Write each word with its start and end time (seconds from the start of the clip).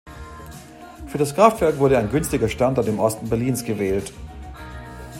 Für 1.05 1.19
das 1.19 1.35
Kraftwerk 1.35 1.77
wurde 1.77 1.99
ein 1.99 2.09
günstiger 2.09 2.49
Standort 2.49 2.87
im 2.87 2.97
Osten 2.97 3.29
Berlins 3.29 3.63
gewählt. 3.63 4.11